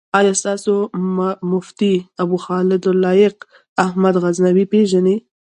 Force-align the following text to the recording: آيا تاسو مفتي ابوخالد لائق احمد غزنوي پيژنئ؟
آيا 0.17 0.31
تاسو 0.43 0.73
مفتي 1.51 1.93
ابوخالد 2.23 2.83
لائق 3.05 3.37
احمد 3.85 4.15
غزنوي 4.23 4.65
پيژنئ؟ 4.71 5.15